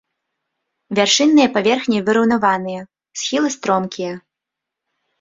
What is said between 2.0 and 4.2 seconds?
выраўнаваныя, схілы стромкія.